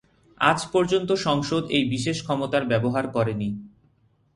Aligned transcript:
আজ 0.41 0.59
পর্যন্ত 0.73 1.09
সংসদ 1.19 1.63
এই 1.69 1.85
বিশেষ 1.89 2.17
ক্ষমতার 2.23 2.63
ব্যবহার 2.65 3.05
করেনি। 3.07 3.49